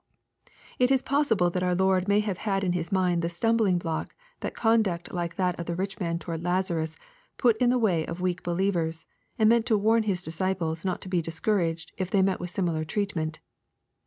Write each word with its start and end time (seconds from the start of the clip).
—^It 0.79 0.89
is 0.89 1.03
possible 1.03 1.51
that 1.51 1.61
our 1.61 1.75
Lord 1.75 2.07
may 2.07 2.21
have 2.21 2.39
had 2.39 2.63
in 2.63 2.73
his 2.73 2.91
mind 2.91 3.21
the 3.21 3.29
stumbling 3.29 3.77
block 3.77 4.15
that 4.39 4.55
conduct 4.55 5.13
like 5.13 5.35
that 5.35 5.59
of 5.59 5.67
the 5.67 5.75
rich 5.75 5.99
man 5.99 6.17
towards 6.17 6.41
Lazarus 6.41 6.95
put 7.37 7.55
in 7.57 7.69
the 7.69 7.77
way 7.77 8.07
of 8.07 8.19
weak 8.19 8.41
believ 8.41 8.75
ers, 8.77 9.05
and 9.37 9.47
meant 9.47 9.67
to 9.67 9.77
warn 9.77 10.01
His 10.01 10.23
disciples 10.23 10.83
not 10.83 11.01
to 11.01 11.07
be 11.07 11.21
discouraged 11.21 11.91
if 11.99 12.09
they 12.09 12.23
met 12.23 12.39
with 12.39 12.49
similar 12.49 12.83
treatment. 12.83 13.41